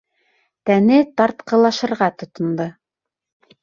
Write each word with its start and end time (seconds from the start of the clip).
Тәне 0.69 0.97
тартҡылашырға 1.23 2.11
тотондо. 2.19 2.71